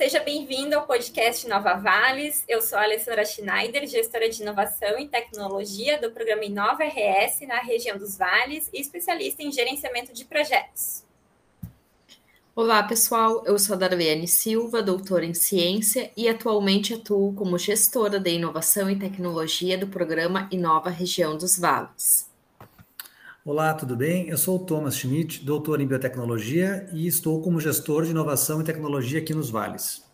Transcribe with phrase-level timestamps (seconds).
[0.00, 2.42] Seja bem-vindo ao podcast Nova Vales.
[2.48, 7.58] Eu sou a Alessandra Schneider, gestora de inovação e tecnologia do programa Inova RS na
[7.58, 11.04] região dos Vales e especialista em gerenciamento de projetos.
[12.56, 13.44] Olá, pessoal.
[13.44, 18.88] Eu sou a Darlene Silva, doutora em ciência e atualmente atuo como gestora de inovação
[18.88, 22.29] e tecnologia do programa Inova Região dos Vales.
[23.52, 24.28] Olá, tudo bem?
[24.28, 28.64] Eu sou o Thomas Schmidt, doutor em biotecnologia e estou como gestor de inovação e
[28.64, 30.08] tecnologia aqui nos Vales.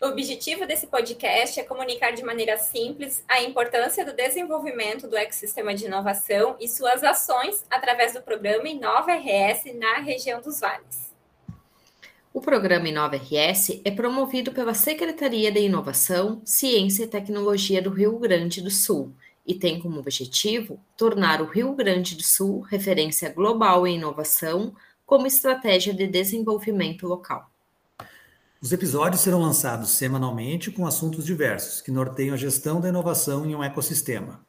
[0.00, 5.74] O objetivo desse podcast é comunicar de maneira simples a importância do desenvolvimento do ecossistema
[5.74, 11.12] de inovação e suas ações através do programa Inova RS na região dos Vales.
[12.32, 18.18] O programa Inova RS é promovido pela Secretaria de Inovação, Ciência e Tecnologia do Rio
[18.18, 19.14] Grande do Sul
[19.46, 25.26] e tem como objetivo tornar o Rio Grande do Sul referência global em inovação como
[25.26, 27.50] estratégia de desenvolvimento local.
[28.60, 33.54] Os episódios serão lançados semanalmente com assuntos diversos que norteiam a gestão da inovação em
[33.54, 34.44] um ecossistema.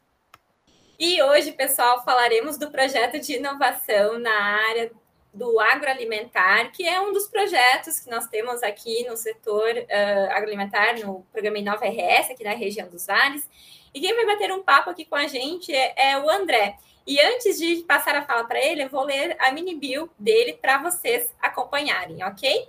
[0.97, 4.31] E hoje, pessoal, falaremos do projeto de inovação na
[4.69, 4.89] área
[5.35, 10.97] do agroalimentar, que é um dos projetos que nós temos aqui no setor uh, agroalimentar,
[10.99, 13.47] no programa Inova RS, aqui na região dos Vales.
[13.93, 16.77] E quem vai bater um papo aqui com a gente é, é o André.
[17.05, 20.53] E antes de passar a fala para ele, eu vou ler a mini bio dele
[20.53, 22.67] para vocês acompanharem, ok?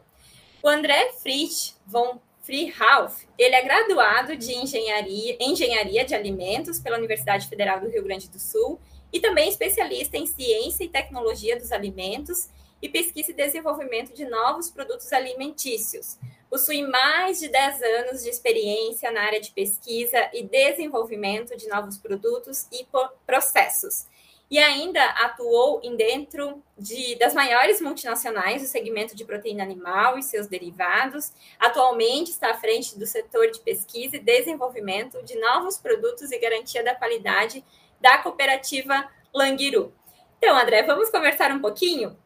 [0.61, 7.48] O André Fritz von Freehauf, ele é graduado de engenharia, engenharia de alimentos pela Universidade
[7.48, 8.80] Federal do Rio Grande do Sul
[9.12, 12.48] e também especialista em ciência e tecnologia dos alimentos
[12.80, 16.18] e pesquisa e desenvolvimento de novos produtos alimentícios.
[16.48, 21.98] Possui mais de 10 anos de experiência na área de pesquisa e desenvolvimento de novos
[21.98, 22.86] produtos e
[23.27, 24.06] processos.
[24.48, 30.23] E ainda atuou em dentro de, das maiores multinacionais do segmento de proteína animal e
[30.23, 31.33] seus derivados.
[31.58, 36.84] Atualmente está à frente do setor de pesquisa e desenvolvimento de novos produtos e garantia
[36.84, 37.64] da qualidade
[38.01, 39.92] da cooperativa Languiru.
[40.39, 42.17] Então, André, vamos conversar um pouquinho?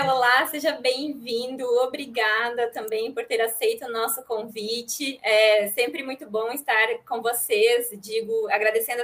[0.00, 1.64] André, olá, seja bem-vindo.
[1.82, 5.20] Obrigada também por ter aceito o nosso convite.
[5.22, 7.90] É sempre muito bom estar com vocês.
[8.00, 9.02] Digo, agradecendo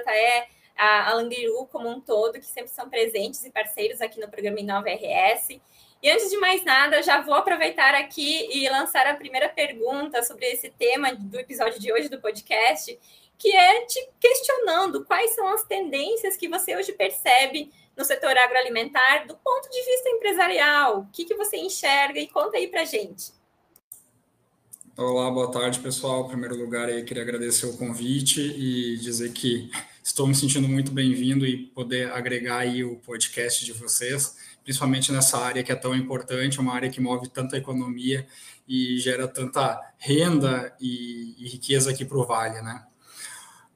[0.74, 4.58] a, a Langiru como um todo, que sempre são presentes e parceiros aqui no programa
[4.58, 5.60] Inova RS.
[6.02, 10.46] E antes de mais nada, já vou aproveitar aqui e lançar a primeira pergunta sobre
[10.46, 12.98] esse tema do episódio de hoje do podcast,
[13.38, 19.26] que é te questionando quais são as tendências que você hoje percebe no setor agroalimentar
[19.26, 21.00] do ponto de vista empresarial?
[21.00, 23.32] O que, que você enxerga e conta aí para gente.
[24.96, 26.24] Olá, boa tarde, pessoal.
[26.24, 29.70] Em primeiro lugar, eu queria agradecer o convite e dizer que
[30.02, 35.38] estou me sentindo muito bem-vindo e poder agregar aí o podcast de vocês, principalmente nessa
[35.38, 38.26] área que é tão importante, uma área que move tanta economia
[38.66, 42.86] e gera tanta renda e, e riqueza aqui para o Vale, né?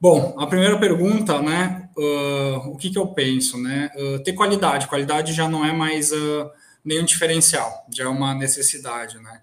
[0.01, 1.91] Bom, a primeira pergunta, né?
[1.95, 3.91] Uh, o que, que eu penso, né?
[3.95, 4.87] Uh, ter qualidade.
[4.87, 6.51] Qualidade já não é mais uh,
[6.83, 9.43] nenhum diferencial, já é uma necessidade, né?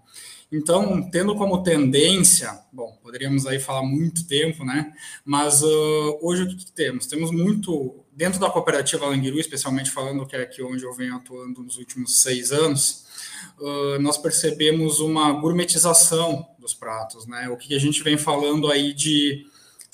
[0.51, 4.91] Então, tendo como tendência, bom, poderíamos aí falar muito tempo, né?
[5.23, 7.05] Mas hoje o que, que, temos?
[7.05, 11.61] Temos muito dentro da cooperativa Languiru, especialmente falando que é aqui onde eu venho atuando
[11.61, 13.05] nos últimos seis anos.
[13.99, 17.49] nós percebemos uma gourmetização dos pratos, né?
[17.49, 19.45] O que a gente vem falando aí de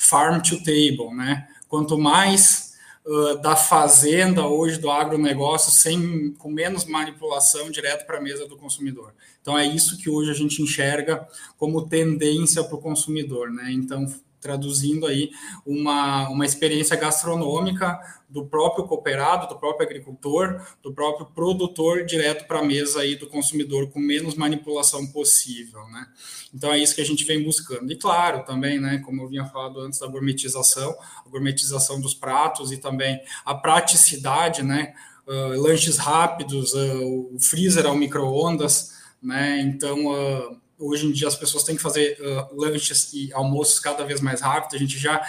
[0.03, 1.47] farm to table, né?
[1.67, 2.73] Quanto mais
[3.05, 8.57] uh, da fazenda hoje do agronegócio, sem, com menos manipulação direto para a mesa do
[8.57, 9.13] consumidor.
[9.41, 11.27] Então é isso que hoje a gente enxerga
[11.57, 13.71] como tendência para o consumidor, né?
[13.71, 14.05] Então
[14.44, 15.31] traduzindo aí
[15.66, 18.00] uma, uma experiência gastronômica
[18.30, 23.28] do próprio cooperado, do próprio agricultor, do próprio produtor direto para a mesa aí do
[23.28, 26.07] consumidor com menos manipulação possível, né?
[26.54, 27.92] Então é isso que a gente vem buscando.
[27.92, 30.95] E claro, também, né, como eu vinha falado antes da gourmetização,
[31.25, 34.94] a gourmetização dos pratos e também a praticidade, né?
[35.25, 39.62] Uh, lanches rápidos, uh, o freezer ao micro-ondas, né?
[39.62, 44.03] Então, uh, hoje em dia as pessoas têm que fazer uh, lanches e almoços cada
[44.03, 44.75] vez mais rápido.
[44.75, 45.21] A gente já,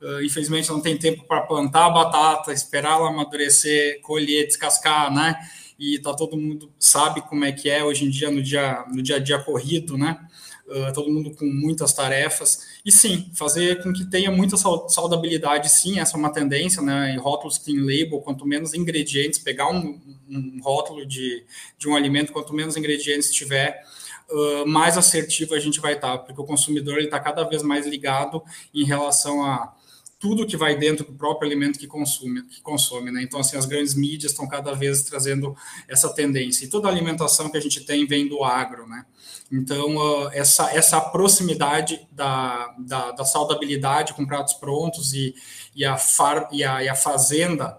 [0.00, 5.36] uh, infelizmente, não tem tempo para plantar a batata, esperar ela amadurecer, colher, descascar, né?
[5.78, 9.02] E tá todo mundo sabe como é que é hoje em dia no dia no
[9.02, 10.18] dia a dia corrido, né?
[10.66, 12.80] Uh, todo mundo com muitas tarefas.
[12.84, 17.14] E sim, fazer com que tenha muita saudabilidade, sim, essa é uma tendência, né?
[17.14, 21.44] Em rótulos clean label, quanto menos ingredientes, pegar um, um rótulo de,
[21.78, 23.80] de um alimento, quanto menos ingredientes tiver,
[24.66, 28.42] mais assertivo a gente vai estar, porque o consumidor está cada vez mais ligado
[28.74, 29.72] em relação a
[30.18, 33.22] tudo que vai dentro do próprio alimento que consome, que consome, né?
[33.22, 35.54] Então, assim, as grandes mídias estão cada vez trazendo
[35.86, 36.64] essa tendência.
[36.64, 39.04] E toda a alimentação que a gente tem vem do agro, né?
[39.52, 45.34] Então, essa, essa proximidade da, da, da, saudabilidade com pratos prontos e,
[45.74, 47.78] e, a, far, e, a, e a fazenda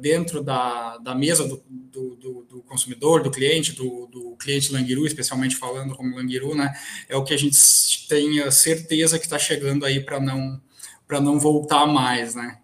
[0.00, 5.06] dentro da, da mesa do, do, do, do, consumidor, do cliente, do, do cliente Languiru,
[5.06, 6.72] especialmente falando como Languiru, né?
[7.08, 10.60] É o que a gente tem certeza que está chegando aí para não
[11.06, 12.58] para não voltar mais, né?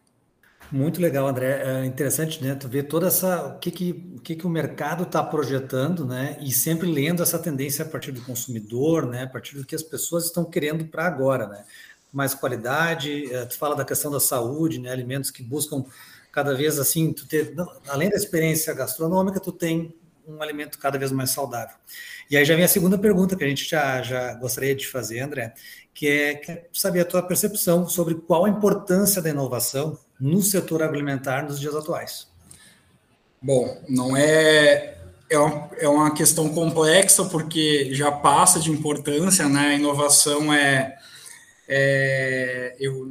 [0.71, 1.63] Muito legal, André.
[1.63, 2.55] É interessante, né?
[2.55, 6.37] Tu ver toda essa o que que o, que que o mercado está projetando, né?
[6.41, 9.23] E sempre lendo essa tendência a partir do consumidor, né?
[9.23, 11.65] A partir do que as pessoas estão querendo para agora, né?
[12.13, 13.33] Mais qualidade.
[13.33, 14.91] É, tu fala da questão da saúde, né?
[14.91, 15.85] Alimentos que buscam
[16.35, 17.55] cada vez assim, tu ter,
[17.87, 19.95] além da experiência gastronômica, tu tem
[20.27, 21.77] um alimento cada vez mais saudável.
[22.29, 25.21] E aí já vem a segunda pergunta que a gente já, já gostaria de fazer,
[25.21, 25.55] André,
[25.95, 31.45] que é, saber a tua percepção sobre qual a importância da inovação no setor agroalimentar
[31.45, 32.27] nos dias atuais.
[33.41, 34.99] Bom, não é
[35.31, 39.69] é uma, é uma questão complexa porque já passa de importância, né?
[39.69, 40.97] A inovação é,
[41.69, 43.09] é eu,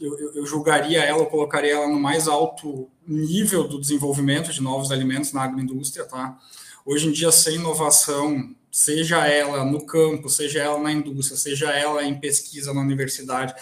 [0.00, 4.90] eu, eu julgaria ela, eu colocaria ela no mais alto nível do desenvolvimento de novos
[4.90, 6.38] alimentos na agroindústria, tá?
[6.84, 12.02] Hoje em dia, sem inovação, seja ela no campo, seja ela na indústria, seja ela
[12.02, 13.54] em pesquisa na universidade,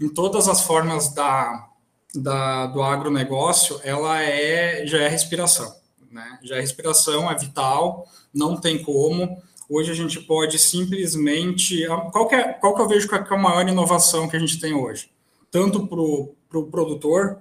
[0.00, 1.68] em todas as formas da,
[2.14, 5.74] da, do agronegócio, ela é, já é respiração.
[6.10, 6.38] Né?
[6.42, 9.42] Já é respiração, é vital, não tem como.
[9.68, 11.86] Hoje a gente pode simplesmente.
[12.12, 14.58] Qual que, é, qual que eu vejo que é a maior inovação que a gente
[14.58, 15.10] tem hoje?
[15.50, 17.38] Tanto para o pro produtor,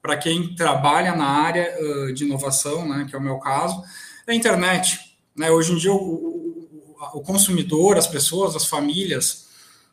[0.00, 3.82] para quem trabalha na área uh, de inovação, né, que é o meu caso,
[4.26, 5.16] é a internet.
[5.36, 5.50] Né?
[5.50, 6.68] Hoje em dia, o,
[7.12, 9.48] o consumidor, as pessoas, as famílias,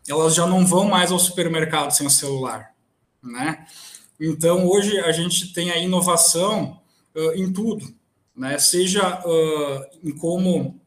[0.08, 2.74] elas já não vão mais ao supermercado sem o celular,
[3.22, 3.66] né?
[4.20, 6.82] Então, hoje a gente tem a inovação
[7.16, 7.94] uh, em tudo,
[8.36, 8.58] né?
[8.58, 10.80] Seja uh, em como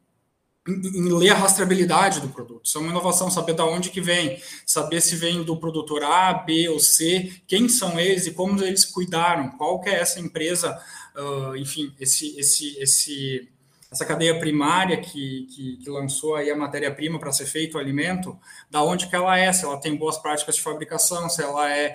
[0.66, 2.64] em, ler a rastreabilidade do produto.
[2.64, 6.32] Isso é uma inovação, saber de onde que vem, saber se vem do produtor A,
[6.32, 10.80] B ou C, quem são eles e como eles cuidaram, qual que é essa empresa,
[11.16, 13.48] uh, enfim, esse, esse, esse
[13.90, 18.38] essa cadeia primária que, que, que lançou aí a matéria-prima para ser feito o alimento,
[18.70, 21.94] da onde que ela é, se ela tem boas práticas de fabricação, se ela é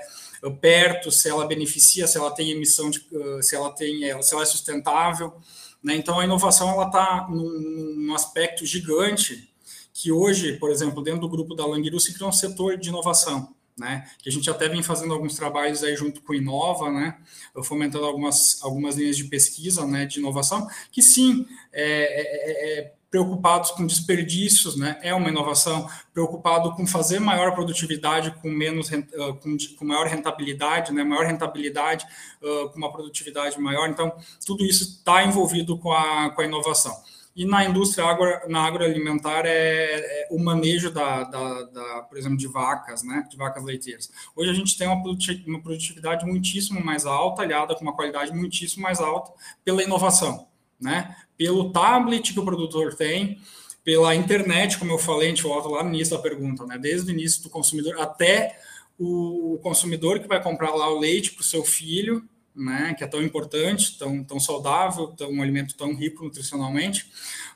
[0.61, 4.43] perto, se ela beneficia, se ela tem emissão de, uh, se ela tem, se ela
[4.43, 5.33] é sustentável,
[5.83, 5.95] né?
[5.95, 9.53] Então a inovação ela está num, aspecto gigante
[9.93, 13.55] que hoje, por exemplo, dentro do grupo da Languiru se cria um setor de inovação
[13.77, 14.09] né?
[14.19, 17.17] Que a gente até vem fazendo alguns trabalhos aí junto com o Inova, né?
[17.63, 20.05] Fomentando algumas, algumas linhas de pesquisa, né?
[20.05, 24.99] De inovação, que sim, é, é, é, é preocupados com desperdícios, né?
[25.01, 25.87] É uma inovação.
[26.13, 31.03] Preocupado com fazer maior produtividade com menos uh, com, com, maior rentabilidade, né?
[31.03, 32.05] Maior rentabilidade
[32.41, 33.89] uh, com uma produtividade maior.
[33.89, 36.95] Então, tudo isso está envolvido com a, com a inovação.
[37.37, 42.35] E na indústria agro, na agroalimentar é, é o manejo da, da, da, por exemplo,
[42.35, 44.11] de vacas, né, de vacas leiteiras.
[44.35, 48.99] Hoje a gente tem uma produtividade muitíssimo mais alta, aliada com uma qualidade muitíssimo mais
[48.99, 49.31] alta
[49.63, 50.47] pela inovação,
[50.81, 53.39] né, pelo tablet que o produtor tem,
[53.83, 57.09] pela internet, como eu falei, a gente volta lá no início da pergunta, né, desde
[57.09, 58.59] o início do consumidor até
[58.99, 63.07] o consumidor que vai comprar lá o leite para o seu filho, né, que é
[63.07, 67.05] tão importante, tão, tão saudável, tão, um alimento tão rico nutricionalmente,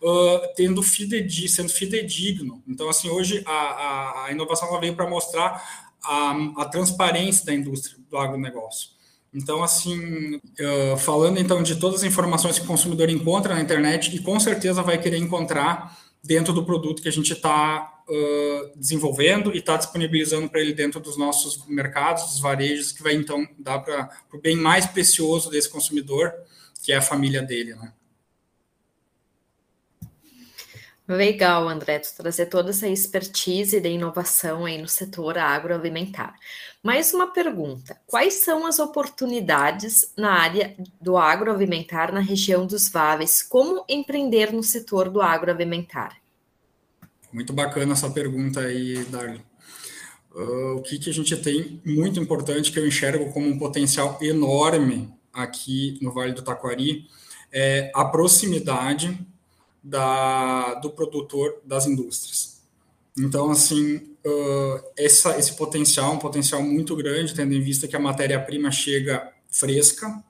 [0.02, 2.62] uh, tendo sendo fidedigno.
[2.68, 7.98] Então, assim, hoje a, a, a inovação veio para mostrar a, a transparência da indústria
[8.10, 8.90] do agronegócio.
[9.34, 14.14] Então, assim, uh, falando então de todas as informações que o consumidor encontra na internet,
[14.16, 19.54] e com certeza vai querer encontrar dentro do produto que a gente está uh, desenvolvendo
[19.56, 23.80] e está disponibilizando para ele dentro dos nossos mercados, dos varejos, que vai então dar
[23.80, 26.34] para o bem mais precioso desse consumidor,
[26.84, 27.94] que é a família dele, né?
[31.08, 36.36] Legal, André, tu trazer toda essa expertise de inovação aí no setor agroalimentar.
[36.84, 43.42] Mais uma pergunta: quais são as oportunidades na área do agroalimentar na região dos Vales?
[43.42, 46.22] Como empreender no setor do agroalimentar?
[47.34, 49.44] Muito bacana essa pergunta aí, Darlene.
[50.34, 54.18] Uh, o que, que a gente tem muito importante que eu enxergo como um potencial
[54.22, 57.08] enorme aqui no Vale do Taquari
[57.52, 59.18] é a proximidade
[59.84, 62.62] da, do produtor das indústrias.
[63.18, 68.00] Então, assim, uh, essa, esse potencial, um potencial muito grande, tendo em vista que a
[68.00, 70.24] matéria-prima chega fresca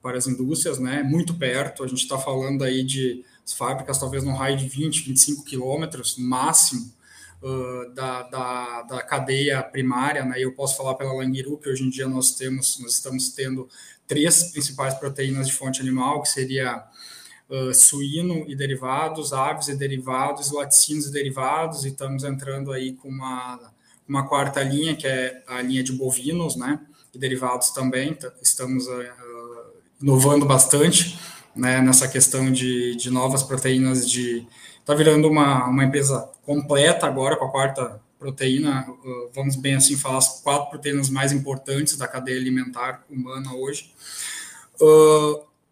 [0.00, 4.22] para as indústrias, né, muito perto, a gente está falando aí de as fábricas talvez
[4.22, 6.92] num raio de 20, 25 quilômetros máximo
[7.42, 10.36] uh, da, da, da, cadeia primária, né?
[10.38, 13.68] Eu posso falar pela Langiru que hoje em dia nós temos, nós estamos tendo
[14.06, 16.84] três principais proteínas de fonte animal, que seria
[17.74, 23.72] suíno e derivados, aves e derivados, laticínios e derivados, e estamos entrando aí com uma,
[24.06, 26.80] uma quarta linha, que é a linha de bovinos, né?
[27.14, 29.04] E derivados também, estamos uh,
[30.00, 31.18] inovando bastante
[31.56, 34.46] né, nessa questão de, de novas proteínas de
[34.78, 38.86] está virando uma, uma empresa completa agora com a quarta proteína,
[39.34, 43.92] vamos bem assim falar, as quatro proteínas mais importantes da cadeia alimentar humana hoje.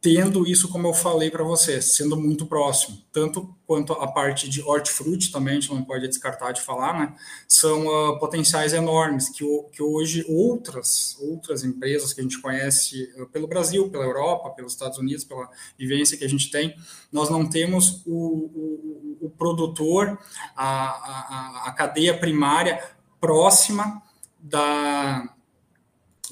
[0.07, 4.63] Tendo isso, como eu falei para você, sendo muito próximo, tanto quanto a parte de
[4.63, 7.17] hortifruti também, a gente não pode descartar de falar, né?
[7.49, 13.27] São uh, potenciais enormes que, que hoje outras outras empresas que a gente conhece uh,
[13.27, 16.77] pelo Brasil, pela Europa, pelos Estados Unidos, pela vivência que a gente tem,
[17.11, 20.17] nós não temos o, o, o produtor,
[20.55, 22.81] a, a, a cadeia primária
[23.21, 24.01] próxima
[24.39, 25.36] da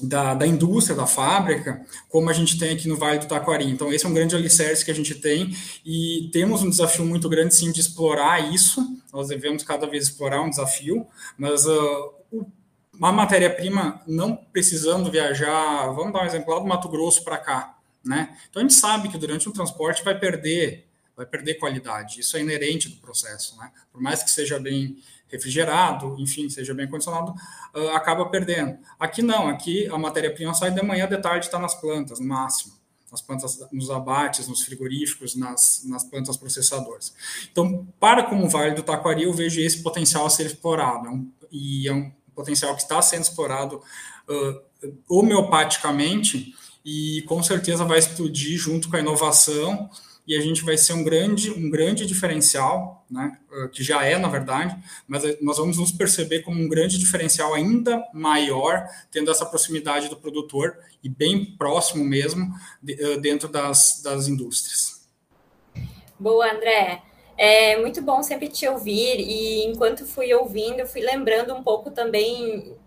[0.01, 3.69] da, da indústria, da fábrica, como a gente tem aqui no Vale do Taquari.
[3.69, 7.29] Então, esse é um grande alicerce que a gente tem e temos um desafio muito
[7.29, 8.85] grande, sim, de explorar isso.
[9.13, 12.13] Nós devemos cada vez explorar um desafio, mas uh,
[12.93, 17.77] uma matéria-prima não precisando viajar, vamos dar um exemplo lá do Mato Grosso para cá,
[18.03, 18.37] né?
[18.49, 20.85] Então, a gente sabe que durante o transporte vai perder
[21.15, 22.19] vai perder qualidade.
[22.19, 23.71] Isso é inerente do processo, né?
[23.91, 27.33] Por mais que seja bem refrigerado, enfim, seja bem condicionado,
[27.73, 28.77] uh, acaba perdendo.
[28.99, 32.73] Aqui não, aqui a matéria-prima sai de manhã, de tarde está nas plantas, no máximo.
[33.11, 37.13] Nas plantas, nos abates, nos frigoríficos, nas, nas plantas processadoras.
[37.49, 41.07] Então, para como Vale do Taquari, eu vejo esse potencial a ser explorado.
[41.07, 43.81] É um, e é um potencial que está sendo explorado
[44.27, 46.53] uh, homeopaticamente
[46.83, 49.89] e com certeza vai explodir junto com a inovação
[50.27, 54.17] e a gente vai ser um grande, um grande diferencial, né, ah, que já é,
[54.17, 54.75] na verdade,
[55.07, 60.17] mas nós vamos nos perceber como um grande diferencial ainda maior, tendo essa proximidade do
[60.17, 65.07] produtor e bem próximo mesmo ah, dentro das, das indústrias.
[66.19, 67.01] Boa, André.
[67.37, 72.77] É muito bom sempre te ouvir e enquanto fui ouvindo, fui lembrando um pouco também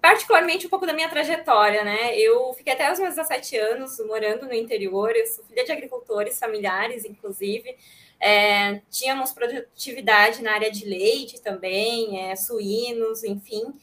[0.00, 2.16] particularmente um pouco da minha trajetória, né?
[2.18, 6.38] Eu fiquei até os meus 17 anos morando no interior, eu sou filha de agricultores
[6.38, 7.76] familiares, inclusive.
[8.18, 13.74] É, tínhamos produtividade na área de leite também, é, suínos, enfim.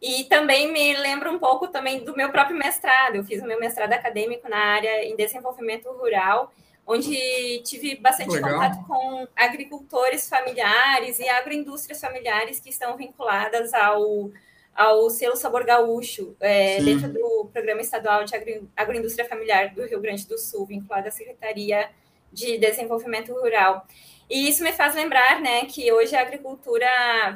[0.00, 3.16] E também me lembro um pouco também do meu próprio mestrado.
[3.16, 6.52] Eu fiz o meu mestrado acadêmico na área em desenvolvimento rural,
[6.86, 8.52] onde tive bastante Legal.
[8.52, 14.30] contato com agricultores familiares e agroindústrias familiares que estão vinculadas ao
[14.74, 20.00] ao selo Sabor Gaúcho, é, dentro do Programa Estadual de Agro, Agroindústria Familiar do Rio
[20.00, 21.88] Grande do Sul, vinculado à Secretaria
[22.32, 23.86] de Desenvolvimento Rural.
[24.28, 26.88] E isso me faz lembrar, né, que hoje a agricultura,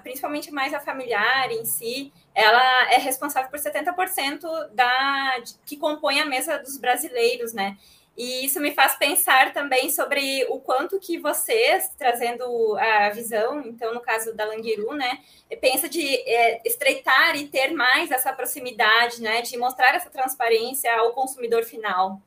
[0.02, 4.40] principalmente mais a familiar em si, ela é responsável por 70%
[4.72, 7.76] da que compõe a mesa dos brasileiros, né?
[8.18, 13.94] E isso me faz pensar também sobre o quanto que vocês, trazendo a visão, então
[13.94, 15.20] no caso da Languiru, né,
[15.60, 21.12] pensa de é, estreitar e ter mais essa proximidade, né, de mostrar essa transparência ao
[21.12, 22.20] consumidor final.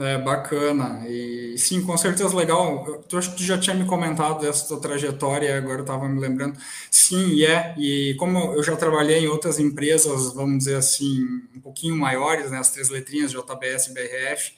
[0.00, 1.06] É bacana.
[1.06, 3.02] E sim, com certeza legal.
[3.10, 6.58] Eu acho que já tinha me comentado dessa tua trajetória, agora eu estava me lembrando.
[6.90, 7.74] Sim, é.
[7.76, 11.22] E como eu já trabalhei em outras empresas, vamos dizer assim,
[11.54, 14.52] um pouquinho maiores, né, as três letrinhas JBS BRF,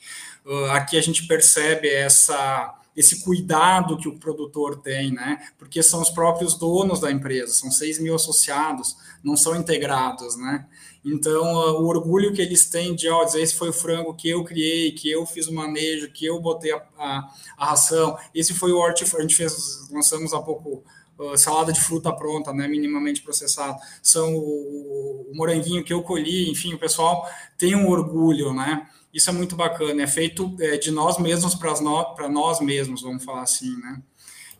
[0.71, 5.49] aqui a gente percebe essa esse cuidado que o produtor tem, né?
[5.59, 10.67] Porque são os próprios donos da empresa, são 6 mil associados, não são integrados, né?
[11.05, 14.31] Então, uh, o orgulho que eles têm de, ó, dizer, esse foi o frango que
[14.31, 18.55] eu criei, que eu fiz o manejo, que eu botei a, a, a ração, esse
[18.55, 20.85] foi o hortifruti, a gente fez, lançamos há pouco
[21.19, 26.51] uh, salada de fruta pronta, né, minimamente processada, são o, o moranguinho que eu colhi,
[26.51, 28.87] enfim, o pessoal tem um orgulho, né?
[29.13, 33.25] Isso é muito bacana, é feito é, de nós mesmos para no, nós mesmos, vamos
[33.25, 34.03] falar assim, né?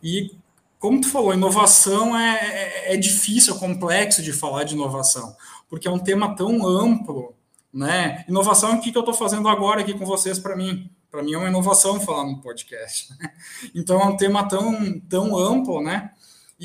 [0.01, 0.31] E
[0.79, 5.35] como tu falou, inovação é, é, é difícil, é complexo de falar de inovação,
[5.69, 7.33] porque é um tema tão amplo,
[7.73, 8.23] né?
[8.29, 10.89] Inovação é o que, que eu estou fazendo agora aqui com vocês para mim.
[11.11, 13.13] Para mim é uma inovação falar no podcast.
[13.17, 13.31] Né?
[13.73, 16.11] Então é um tema tão, tão amplo, né?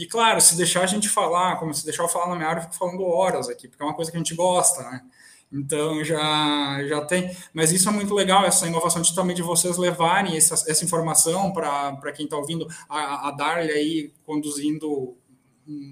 [0.01, 2.61] E claro, se deixar a gente falar, como se deixar eu falar na minha área,
[2.61, 5.03] eu fico falando horas aqui, porque é uma coisa que a gente gosta, né?
[5.53, 7.37] Então já, já tem.
[7.53, 11.53] Mas isso é muito legal, essa inovação de, também de vocês levarem essa, essa informação
[11.53, 15.19] para quem está ouvindo, a, a Darly aí conduzindo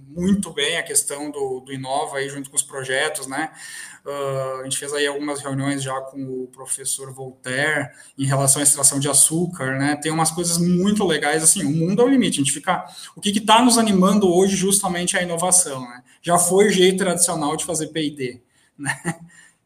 [0.09, 3.51] muito bem a questão do, do Inova aí junto com os projetos, né?
[4.05, 8.63] Uh, a gente fez aí algumas reuniões já com o professor Voltaire em relação à
[8.63, 9.97] extração de açúcar, né?
[9.97, 12.41] Tem umas coisas muito legais, assim, o mundo é o limite.
[12.41, 12.85] A gente fica.
[13.15, 16.03] O que está nos animando hoje justamente é a inovação, né?
[16.23, 18.41] Já foi o jeito tradicional de fazer PD,
[18.79, 18.99] né?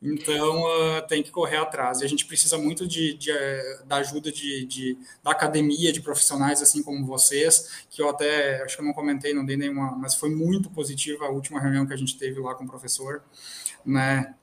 [0.03, 2.01] Então, uh, tem que correr atrás.
[2.01, 6.01] E a gente precisa muito de, de uh, da ajuda de, de, da academia, de
[6.01, 9.93] profissionais assim como vocês, que eu até, acho que eu não comentei, não dei nenhuma,
[9.97, 13.23] mas foi muito positiva a última reunião que a gente teve lá com o professor,
[13.87, 14.35] né?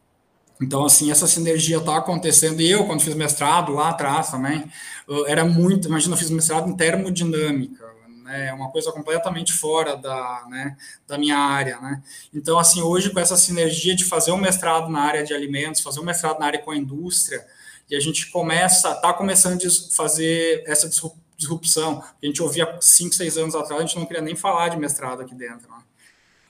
[0.62, 2.62] Então, assim, essa sinergia está acontecendo.
[2.62, 4.60] E eu, quando fiz mestrado lá atrás também,
[5.08, 7.86] uh, era muito, imagina, eu fiz mestrado em termodinâmica,
[8.30, 8.48] né?
[8.48, 12.02] É uma coisa completamente fora da, né, da minha área, né?
[12.32, 16.00] Então, assim, hoje com essa sinergia de fazer um mestrado na área de alimentos, fazer
[16.00, 17.46] um mestrado na área com a indústria,
[17.90, 20.88] e a gente começa, está começando a fazer essa
[21.36, 22.04] disrupção.
[22.22, 25.22] A gente ouvia cinco, seis anos atrás, a gente não queria nem falar de mestrado
[25.22, 25.80] aqui dentro, né?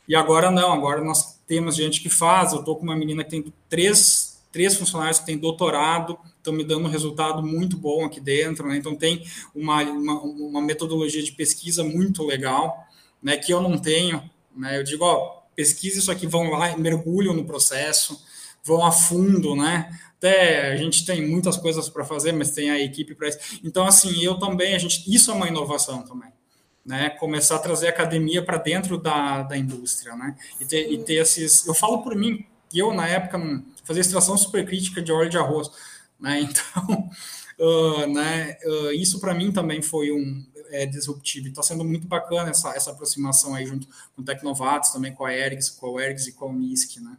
[0.05, 2.51] E agora não, agora nós temos gente que faz.
[2.51, 4.19] Eu estou com uma menina que tem três,
[4.51, 8.77] três funcionários que tem doutorado, estão me dando um resultado muito bom aqui dentro, né?
[8.77, 12.86] Então tem uma, uma, uma, metodologia de pesquisa muito legal,
[13.22, 13.38] né?
[13.38, 14.77] Que eu não tenho, né?
[14.77, 18.20] Eu digo, ó, pesquisa isso aqui, vão lá, mergulham no processo,
[18.63, 19.89] vão a fundo, né?
[20.18, 23.60] Até a gente tem muitas coisas para fazer, mas tem a equipe para isso.
[23.63, 26.29] Então, assim, eu também, a gente, isso é uma inovação também.
[26.86, 31.15] Né, começar a trazer academia para dentro da, da indústria, né, e ter, e ter
[31.15, 35.38] esses, eu falo por mim, eu na época não fazia extração supercrítica de óleo de
[35.38, 35.72] arroz,
[36.19, 36.41] né?
[36.46, 37.10] Então,
[37.58, 41.48] uh, né, uh, isso para mim também foi um é, disruptivo.
[41.48, 45.34] Está sendo muito bacana essa, essa aproximação aí junto com o Tecnovatos, também com a
[45.34, 47.18] Ergs, com a Ergs e com a Unisc, né?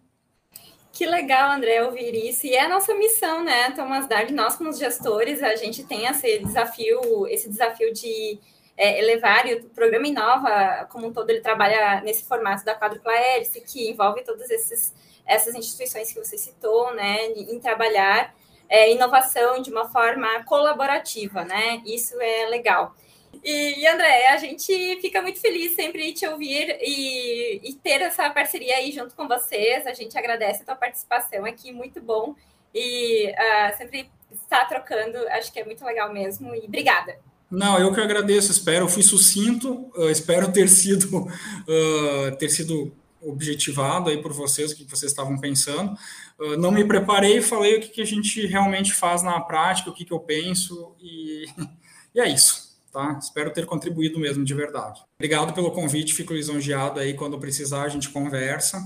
[0.93, 2.47] Que legal, André, ouvir isso.
[2.47, 6.39] E é a nossa missão, né, Thomas Dard, nós como gestores, a gente tem esse
[6.39, 8.39] desafio, esse desafio de
[8.77, 13.13] é, elevar, e o programa Inova, como um todo, ele trabalha nesse formato da quádrupla
[13.13, 14.95] hélice, que envolve todas esses,
[15.31, 18.35] essas instituições que você citou, né, em trabalhar
[18.71, 21.83] é, inovação de uma forma colaborativa, né?
[21.85, 22.95] Isso é legal.
[23.43, 28.77] E, André, a gente fica muito feliz sempre te ouvir e, e, ter essa parceria
[28.77, 29.87] aí junto com vocês.
[29.87, 32.35] A gente agradece a tua participação aqui, muito bom.
[32.75, 36.55] E uh, sempre estar trocando, acho que é muito legal mesmo.
[36.55, 37.17] E obrigada.
[37.51, 42.93] Não, eu que agradeço, espero, eu fui sucinto, uh, espero ter sido, uh, ter sido
[43.23, 45.97] objetivado aí por vocês, o que vocês estavam pensando.
[46.39, 49.95] Uh, não me preparei, falei o que, que a gente realmente faz na prática, o
[49.95, 51.47] que, que eu penso, e,
[52.15, 52.71] e é isso.
[52.93, 53.19] Tá?
[53.23, 55.01] Espero ter contribuído mesmo, de verdade.
[55.17, 57.15] Obrigado pelo convite, fico lisonjeado aí.
[57.15, 58.83] Quando precisar, a gente conversa.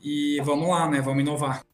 [0.00, 1.00] E vamos lá, né?
[1.00, 1.64] Vamos inovar.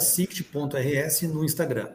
[1.24, 1.92] no Instagram.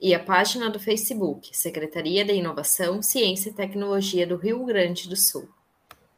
[0.00, 5.14] E a página do Facebook, Secretaria de Inovação, Ciência e Tecnologia do Rio Grande do
[5.14, 5.48] Sul.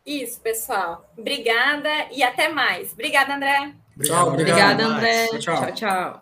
[0.07, 1.13] Isso, pessoal.
[1.17, 2.95] Obrigada e até mais.
[2.95, 3.75] Obrigada, André.
[4.03, 5.29] Tchau, obrigada, André.
[5.39, 5.57] tchau.
[5.57, 5.75] tchau.
[5.75, 6.22] tchau.